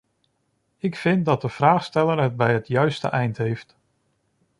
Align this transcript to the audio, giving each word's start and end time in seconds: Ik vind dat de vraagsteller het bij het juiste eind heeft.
Ik 0.77 0.95
vind 0.95 1.25
dat 1.25 1.41
de 1.41 1.49
vraagsteller 1.49 2.21
het 2.21 2.35
bij 2.37 2.53
het 2.53 2.67
juiste 2.67 3.07
eind 3.07 3.37
heeft. 3.37 3.75